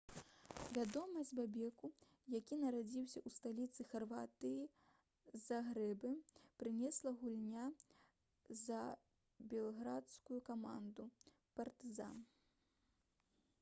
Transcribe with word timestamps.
вядомасць 0.75 1.33
бобеку 1.39 1.89
які 2.35 2.57
нарадзіўся 2.61 3.19
ў 3.19 3.29
сталіцы 3.35 3.85
харватыі 3.91 5.35
загрэбе 5.43 6.13
прынесла 6.63 7.13
гульня 7.23 7.65
за 8.63 8.79
белградскую 9.53 10.39
каманду 10.53 11.05
«партызан» 11.61 12.19